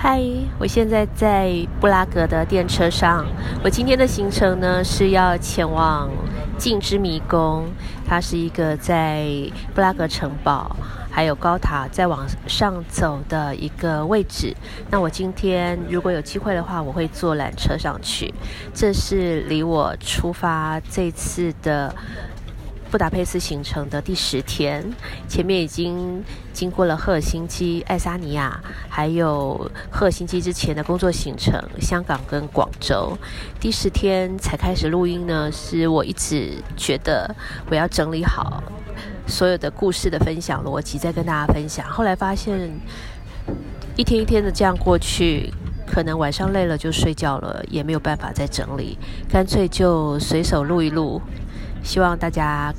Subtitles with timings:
[0.00, 0.22] 嗨，
[0.60, 3.26] 我现在在布拉格的电车上。
[3.64, 6.08] 我今天的行程呢是要前往
[6.56, 7.64] 镜之迷宫，
[8.06, 9.26] 它是一个在
[9.74, 10.76] 布拉格城堡
[11.10, 14.54] 还有高塔再往上走的一个位置。
[14.88, 18.32] 那我今天如果有机会的话，我会坐缆车上去。
[18.72, 21.92] 这是离我出发这次的。
[22.90, 24.82] 布达佩斯行程的第十天，
[25.28, 26.24] 前面已经
[26.54, 33.16] 经过了赫尔辛基、爱沙尼亚，还有赫尔辛基之前的工作行程，香港跟广州。
[33.60, 37.34] 第十天才开始录音呢，是我一直觉得
[37.70, 38.62] 我要整理好
[39.26, 41.86] 所有的故事的分享逻辑，再跟大家分享。
[41.86, 42.70] 后来发现，
[43.96, 45.52] 一天一天的这样过去，
[45.86, 48.96] 可能晚上累了就睡觉了，也没有办法再整理，
[49.28, 51.20] 干脆就随手录一录。
[51.88, 52.70] 希望大家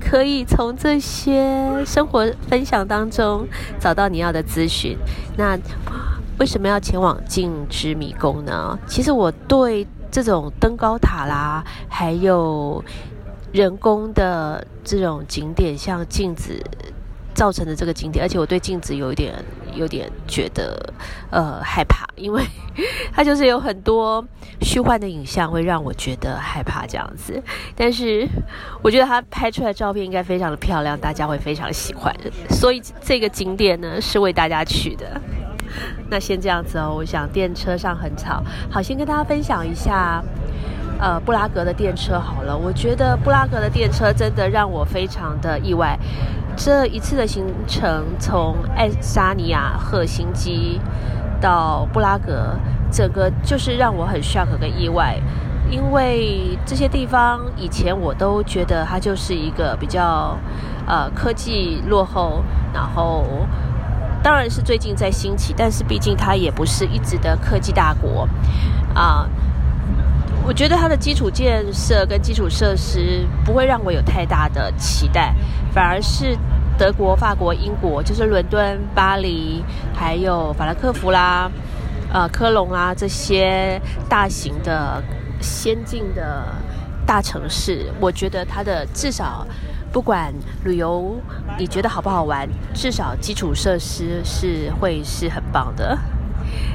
[0.00, 3.46] 可以从这些生活分享当中
[3.78, 4.98] 找到你要的资讯。
[5.36, 5.56] 那
[6.40, 8.76] 为什么要前往镜之迷宫呢？
[8.88, 12.84] 其实我对这种登高塔啦，还有
[13.52, 16.60] 人工的这种景点，像镜子。
[17.36, 19.34] 造成的这个景点，而且我对镜子有一点
[19.76, 20.92] 有点觉得
[21.30, 22.42] 呃害怕，因为
[23.12, 24.24] 它就是有很多
[24.60, 27.42] 虚幻的影像，会让我觉得害怕这样子。
[27.74, 28.26] 但是
[28.82, 32.14] 我觉得它拍出来的照片应该非常的漂亮，大家会非常喜欢。
[32.50, 35.20] 所以这个景点呢是为大家去的。
[36.08, 40.22] 那先这样子哦，我想电车上很吵，好，先跟大家分享一下
[41.00, 42.56] 呃布拉格的电车好了。
[42.56, 45.98] 我觉得布拉格的电车真的让我非常的意外。
[46.56, 50.80] 这一次的行程，从爱沙尼亚赫辛基
[51.40, 52.56] 到布拉格，
[52.90, 55.20] 整个就是让我很 shock 跟意外，
[55.70, 60.36] 因为这些地方以前我都觉得它就是一个比较
[60.86, 63.24] 呃科技落后，然后
[64.22, 68.26] 当然是最近在兴起，但是毕竟它也不是一直的科技大国
[68.94, 69.28] 啊。
[70.44, 75.34] 我觉得它的基础建设跟基础设施不会让我有太大的期待，
[75.76, 76.34] 反而是
[76.78, 79.62] 德国、法国、英国，就是伦敦、巴黎，
[79.94, 81.50] 还有法兰克福啦、
[82.10, 83.78] 呃科隆啊这些
[84.08, 85.02] 大型的、
[85.38, 86.46] 先进的
[87.06, 89.46] 大城市，我觉得它的至少
[89.92, 90.32] 不管
[90.64, 91.14] 旅游
[91.58, 95.98] 你觉得好不好玩，至少基础设施是会是很棒的。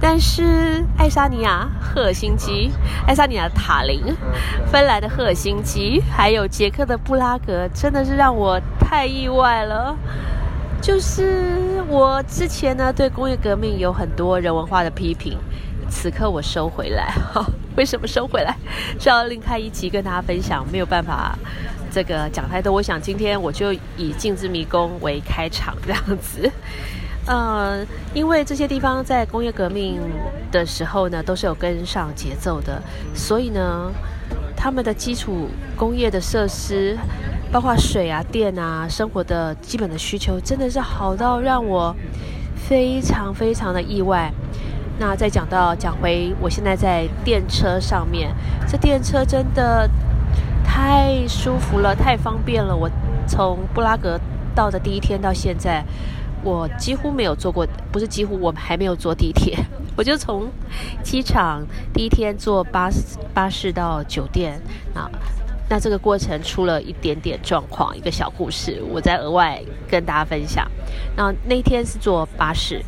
[0.00, 2.70] 但是爱沙尼亚赫尔辛基、
[3.06, 4.02] 爱沙尼亚塔林、
[4.70, 9.96] 芬兰的赫尔辛基，还有捷克的布拉格，真的是让我太意外了。
[10.82, 15.38] 就是我之前呢对工业革命有很多人文化的批评，
[15.88, 17.14] 此刻我收回来。
[17.32, 17.42] 哈，
[17.76, 18.54] 为什么收回来？
[19.00, 21.38] 是要另开一集跟大家分享，没有办法
[21.90, 22.70] 这个讲太多。
[22.70, 26.52] 我想今天我就以镜子迷宫为开场，这样子。
[27.26, 29.98] 呃，因为这些地方在工业革命
[30.52, 32.82] 的时候呢，都是有跟上节奏的，
[33.14, 33.90] 所以呢，
[34.54, 36.98] 他们的基础工业的设施，
[37.50, 41.96] 包括水啊、电啊，生活的基本的需求，真的是好到让我
[42.54, 44.30] 非常非常的意外。
[44.98, 48.34] 那再讲到讲回，我现在在电车上面，
[48.68, 49.88] 这电车真的
[50.62, 52.76] 太舒服了，太方便了。
[52.76, 52.90] 我
[53.26, 54.20] 从布拉格
[54.54, 55.82] 到的第一天到现在。
[56.44, 59.58] 我几乎没有坐过，不是几乎，我还没有坐地铁。
[59.96, 60.48] 我就从
[61.02, 64.60] 机场第一天坐巴士巴士到酒店
[64.92, 65.10] 啊，
[65.70, 70.70] 那这个过程出了一点点状况，一个小故事，我再额外跟大家分享。
[71.16, 72.84] 那那天是坐巴士，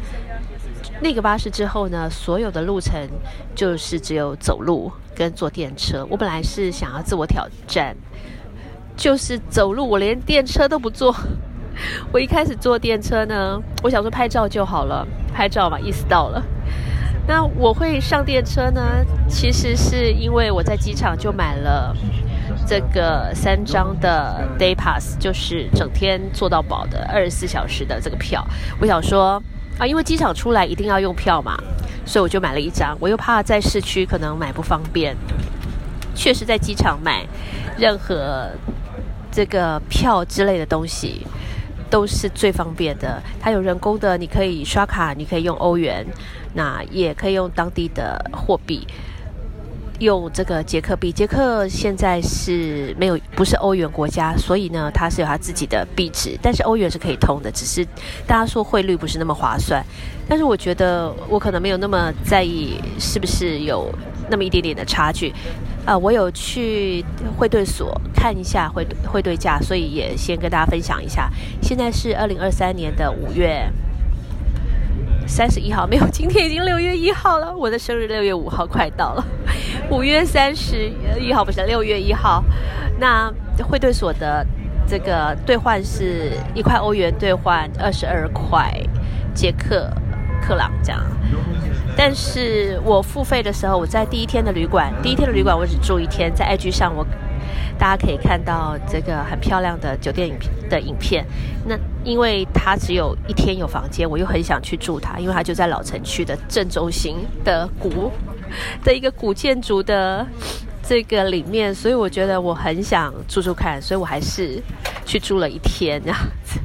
[1.01, 3.09] 那个巴士之后呢，所有的路程
[3.55, 6.05] 就是只有走路跟坐电车。
[6.11, 7.97] 我本来是想要自我挑战，
[8.97, 11.15] 就是走路，我连电车都不坐。
[12.13, 16.43] 我一开始坐电车呢，我想说拍照就好了，拍照嘛，意思到了。
[17.29, 18.81] 那我会上电车呢，
[19.29, 21.95] 其实是因为我在机场就买了
[22.67, 28.47] 这个三张的 day pass，就是整天坐到饱的二十四小时的这个票。
[28.81, 29.43] 我想说
[29.79, 31.59] 啊，因为机场出来一定要用票嘛，
[32.05, 32.97] 所以我就买了一张。
[33.01, 35.17] 我又怕在市区可能买不方便，
[36.15, 37.27] 确实在机场买
[37.77, 38.49] 任何
[39.33, 41.27] 这个票之类的东西。
[41.89, 46.07] 都是最方便的，它有人工的，你可以刷卡，你可以用欧元，
[46.55, 48.87] 那也可以用当地的货币，
[50.01, 51.13] 用这个捷克币。
[51.13, 57.85] 捷克现在是没有不是欧元国家，所以呢，它是有它自己的币值，但是欧元是可以通的，只是
[58.27, 59.85] 大家说汇率不是那么划算。
[60.29, 63.89] 但是我觉得我可能没有那么在意是不是有
[64.29, 65.33] 那么一点点的差距。
[65.87, 67.05] 呃，我有去
[67.39, 71.31] 汇兑所看一下汇汇兑价，所以也先跟大家分享一下。
[71.63, 73.71] 现在是二零二三年的五月
[75.29, 77.57] 三十一号没有，今天已经六月一号了。
[77.57, 79.25] 我的生日六月五号快到了，
[79.89, 80.91] 五月三十
[81.21, 82.45] 一号不是六月一号。
[82.99, 83.33] 那
[83.63, 84.45] 汇兑所的
[84.89, 88.73] 这个兑换是一块欧元兑换二十二块
[89.33, 89.89] 捷克
[90.43, 91.01] 克朗这样。
[91.97, 97.07] 但是我付费的时候，我在第一天的旅馆，第一天的旅馆我只住一天，在 IG 上我。
[97.79, 100.35] 大家可以看到这个很漂亮的酒店影
[100.71, 101.25] 的影片。
[101.67, 108.11] 那因为它只有一天有房间，我又很想去住它，因为它就在老城区的正中心的古
[108.83, 110.27] 的一个古建筑的
[110.83, 114.59] 这个里面，所以我觉得我很想住住看，所以我还是
[115.05, 116.59] 去住了一天这样子。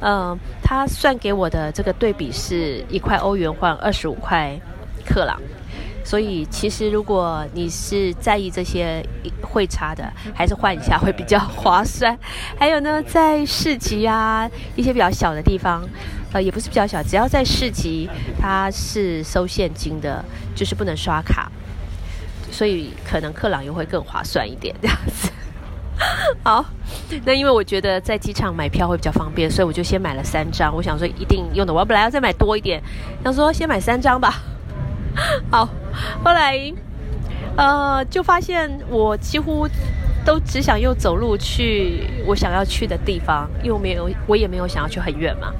[0.00, 4.58] 嗯，他算给我的这个对比是一块欧元换二十五块
[5.04, 5.40] 克朗。
[6.06, 9.02] 所以，其实如果你是在意这些
[9.40, 10.04] 会差的，
[10.34, 12.16] 还是换一下会比较划算。
[12.58, 14.46] 还有呢，在市集啊，
[14.76, 15.82] 一些比较小的地方，
[16.30, 18.06] 呃，也不是比较小，只要在市集，
[18.38, 20.22] 它是收现金的，
[20.54, 21.50] 就是不能刷卡，
[22.50, 25.30] 所以可能克朗又会更划算一点这样子。
[26.42, 26.62] 好，
[27.24, 30.76] 那因为我觉得在机场买票会比较方便，所以我就先买了三张。
[30.76, 32.82] 我想说一定用的，我本来要再买多一点，
[33.24, 34.42] 想说先买三张吧。
[35.50, 35.68] 好，
[36.24, 36.72] 后来，
[37.56, 39.68] 呃，就发现我几乎
[40.24, 45.52] 都只想用走路去我想要去的地方，又没有，我也没有想要去很远嘛。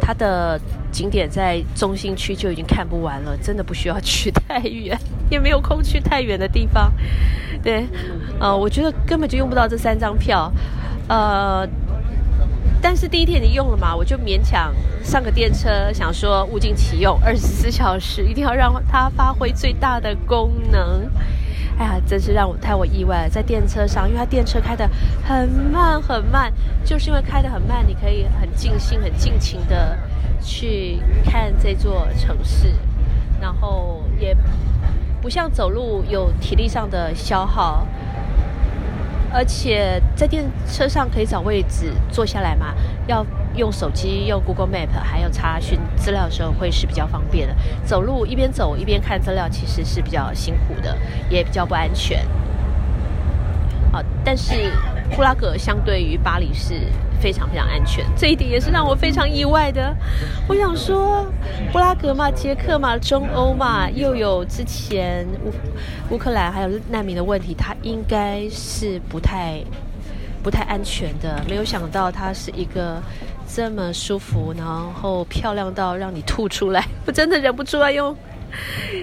[0.00, 0.58] 它的
[0.90, 4.98] 景点在中心区就已经看不完了，真的不需要去太远，
[5.30, 6.92] 也没有空去太远的地方。
[7.62, 7.86] 对，
[8.38, 10.52] 呃，我觉得根本就用不到这三张票，
[11.08, 11.68] 呃。
[12.80, 14.72] 但是第一天你用了嘛，我就勉强
[15.08, 21.10] 上个电车，想说物尽其用，二十四 小时一定要让它发挥最大的功能。
[21.78, 24.86] 哎呀，真是让我太我意外了，在电车上，因为它电车开得
[25.24, 26.52] 很慢很慢，
[26.84, 29.96] 就是因为开得很慢，你可以很尽兴、很尽情的
[30.42, 32.70] 去看这座城市，
[33.40, 34.36] 然后也
[35.22, 37.86] 不像走路有体力上的消耗。
[39.32, 42.74] 而且在电车上可以找位置坐下来嘛？
[43.06, 47.54] 要用手机用 Google Map，还有查询资料的时候会是比较方便的。
[47.84, 50.96] 走路一边走一边看资料，其实是比较辛苦的，
[51.28, 52.24] 也比较不安全。
[53.92, 54.72] 啊，但是
[55.14, 56.74] 布拉格相对于巴黎是。
[57.20, 59.94] 非常非常安全，这一点也是让我非常意外的。
[60.48, 61.26] 我想说，
[61.72, 69.60] 布拉格嘛，捷克嘛，中欧嘛，又有之前乌乌克兰还有难民的问题，它应该是不太
[70.42, 71.42] 不太安全的。
[71.48, 73.02] 没有想到它是一个
[73.46, 76.84] 这么舒服，然后漂亮到让你吐出来。
[77.06, 78.16] 我真的忍不住要用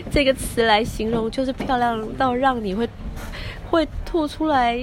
[0.09, 2.87] 这个词来形容，就是漂亮到让你会
[3.69, 4.79] 会吐出来。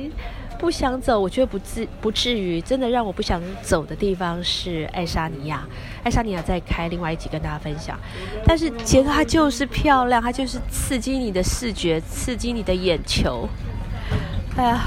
[0.63, 2.61] 不想走，我觉得不至不至于。
[2.61, 5.67] 真的让我不想走的地方是爱沙尼亚。
[6.05, 7.99] 爱沙尼亚再开另外一集跟大家分享。
[8.47, 13.49] 但是杰克他就是漂亮，他就是刺激你的视觉，刺激你的眼球。
[14.57, 14.79] 哎呀，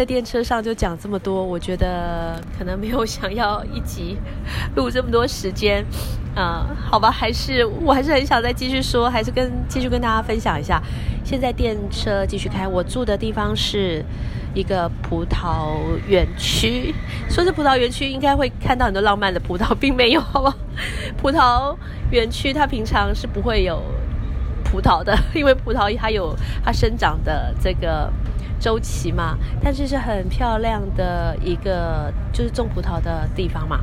[0.00, 4.16] 在电车上就讲这么多，我觉得可能没有想要一集
[4.74, 5.84] 录这么多时间。
[6.34, 10.82] 嗯，好吧，还是我还是很想再继续说，还是跟继续跟大家分享一下。
[11.22, 14.02] 现在电车继续开，我住的地方是。
[14.52, 15.76] 一个葡萄
[16.08, 16.92] 园区，
[17.28, 20.52] 说是葡萄园区，应该会看到很多浪漫的葡萄，并没有，好吧？
[21.16, 21.76] 葡萄
[22.10, 23.80] 园区它平常是不会有
[24.64, 28.12] 葡萄的，因为葡萄它有它生长的这个
[28.60, 29.36] 周期嘛。
[29.60, 33.80] 但是是很漂亮的一个，就是种葡萄的地方嘛。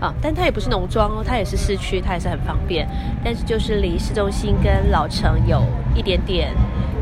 [0.00, 2.86] 啊，但它也不是农庄哦，它也是市区，它也是很方便。
[3.24, 5.64] 但是就是离市中心跟老城有
[5.96, 6.52] 一点点。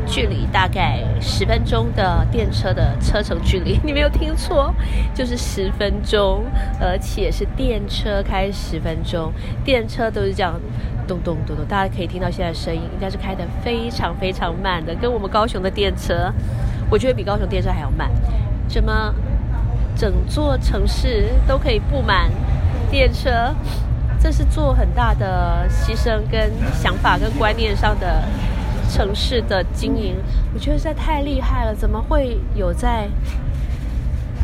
[0.05, 4.75] 距离大概十分钟的电车的车程距离， 你没有听错，
[5.13, 6.43] 就是十分钟，
[6.77, 9.31] 而且是电车开十分钟，
[9.63, 10.59] 电车都是这样
[11.07, 16.31] 咚咚咚咚，大家可以听到现在声音，应该是开的非常非常慢的，跟我们高雄的电车，
[16.89, 18.09] 我觉得比高雄电车还要慢。
[18.67, 19.13] 怎么
[19.95, 22.29] 整座城市都可以布满
[22.89, 23.53] 电车？
[24.19, 28.23] 这是做很大的牺牲跟想法跟观念上的。
[28.89, 30.15] 城市的经营，
[30.53, 31.73] 我觉得实在太厉害了。
[31.73, 33.07] 怎么会有在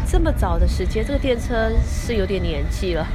[0.08, 1.06] 这么早的时间？
[1.06, 3.06] 这个电车是有点年纪了，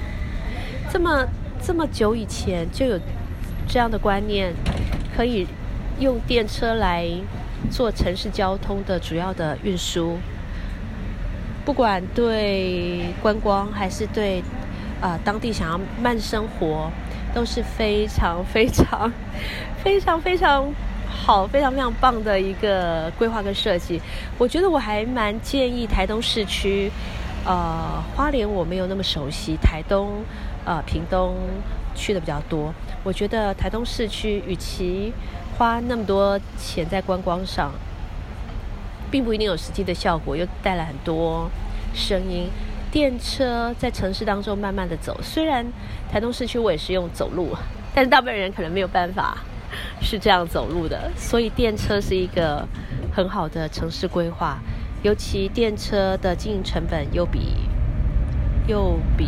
[0.92, 1.26] 这么
[1.60, 3.00] 这么久以前就有
[3.68, 4.52] 这样的观念，
[5.16, 5.46] 可以
[6.00, 7.08] 用电车来
[7.70, 10.18] 做城市交通的主要的运输，
[11.64, 14.42] 不管对观光还是对
[15.00, 16.90] 啊当地想要慢生活，
[17.34, 19.12] 都是非常非常
[19.82, 20.72] 非常非常。
[21.16, 24.00] 好，非常非常棒的一个规划跟设计。
[24.36, 26.90] 我觉得我还蛮建议台东市区，
[27.46, 30.10] 呃，花莲我没有那么熟悉，台东、
[30.64, 31.36] 呃，屏东
[31.94, 32.72] 去的比较多。
[33.02, 35.12] 我觉得台东市区与其
[35.56, 37.72] 花那么多钱在观光上，
[39.10, 41.50] 并不一定有实际的效果，又带来很多
[41.94, 42.48] 声音。
[42.90, 45.66] 电车在城市当中慢慢的走，虽然
[46.10, 47.48] 台东市区我也是用走路，
[47.92, 49.38] 但是大部分人可能没有办法
[50.00, 52.64] 是这样走路的，所以电车是一个
[53.12, 54.58] 很好的城市规划，
[55.02, 57.56] 尤其电车的经营成本又比
[58.68, 59.26] 又比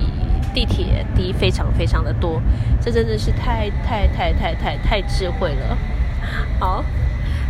[0.57, 2.41] 地铁低非常非常的多，
[2.81, 5.77] 这真的是太太太太太太智慧了。
[6.59, 6.83] 好，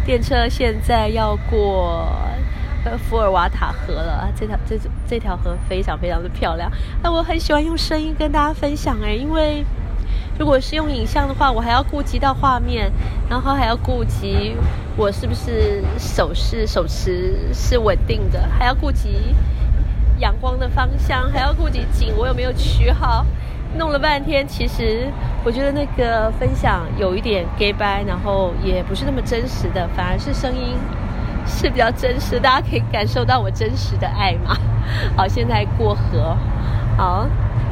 [0.04, 2.10] 电车现在要过
[2.84, 2.98] 呃。
[2.98, 6.68] 福尔瓦塔河了，这条这这条河非常非常的漂亮。
[7.00, 9.64] 那我很喜欢用声音跟大家分享哎，因为
[10.36, 12.90] 如果是用影像的话，我还要顾及到画面，
[13.30, 14.56] 然后还要顾及
[14.96, 19.32] 我是不是手势手持是稳定的，还要顾及
[20.18, 23.24] 阳光的方向，还要顾及景我有没有取好，
[23.76, 25.06] 弄了半天，其实
[25.44, 30.76] 我觉得那个分享有一点 gay 掰，然后也不是那么真实的，反而是声音。
[31.48, 34.56] 是比较真实，大家可以感受到我真实的爱嘛。
[35.16, 36.36] 好，现在过河，
[36.96, 37.24] 好，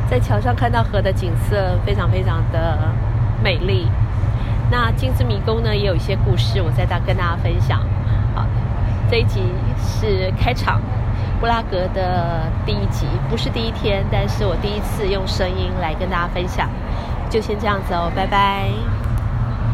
[0.08, 2.78] 在桥上看到河的景色非常非常的
[3.42, 3.88] 美丽。
[4.70, 7.80] 那金子迷宫呢，也有一些故事，我在大跟大家分享。
[8.32, 8.46] 好，
[9.10, 9.42] 这一集
[9.76, 10.80] 是开场，
[11.44, 16.70] 布拉格的第一集，不是第一天，但是我第一次用声音来跟大家分享，
[17.28, 18.93] 就先这样子哦，拜拜。